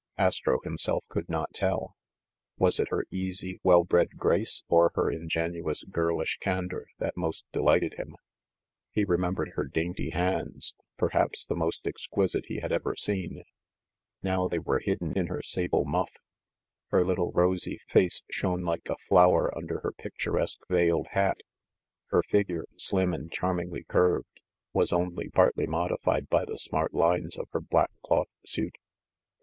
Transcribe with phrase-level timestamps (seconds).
[0.17, 1.95] Astro himself could not tell.
[2.57, 5.83] Was it her easy 148 MISS DALRYMPLE'S LOCKET 149 well bred grace or her ingenuous,
[5.83, 8.15] girlish candor that most delighted him?
[8.89, 13.43] He remembered her dainty hands,— perhaps the most exquisite he had ever seen.
[14.23, 16.09] Now they were hidden in her sable muff.
[16.87, 21.41] Her little rosy face shone like a flower under her picturesque veiled hat;
[22.07, 24.39] her figure, slim and charmingly curved,
[24.73, 28.77] was only partly modified by the smart lines of her black cloth suit.